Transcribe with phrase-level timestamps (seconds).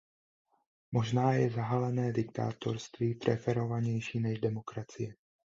[0.91, 5.15] Možná je zahalené diktátorství preferovanější než demokracie.